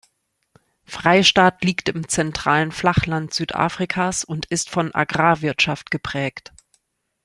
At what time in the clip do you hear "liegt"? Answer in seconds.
1.63-1.87